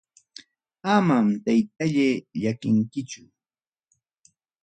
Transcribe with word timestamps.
Amam 0.93 1.27
taytallay 1.43 2.15
llakinkichu. 2.41 3.21